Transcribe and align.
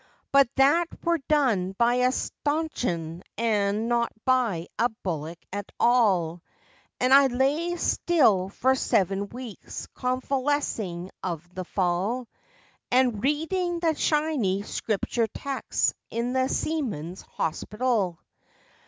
But 0.31 0.49
that 0.55 0.87
were 1.05 1.19
done 1.29 1.73
by 1.73 1.93
a 2.07 2.11
stanchion, 2.11 3.21
an' 3.37 3.87
not 3.87 4.11
by 4.25 4.65
a 4.79 4.89
bullock 5.03 5.37
at 5.53 5.71
all, 5.79 6.41
An' 6.99 7.11
I 7.11 7.27
lay 7.27 7.75
still 7.75 8.49
for 8.49 8.73
seven 8.73 9.29
weeks 9.29 9.85
convalessing 9.93 11.11
of 11.21 11.47
the 11.53 11.65
fall, 11.65 12.27
An' 12.89 13.19
readin' 13.19 13.79
the 13.79 13.93
shiny 13.93 14.63
Scripture 14.63 15.27
texts 15.27 15.93
in 16.09 16.33
the 16.33 16.49
Seamen's 16.49 17.21
Hospital. 17.21 18.17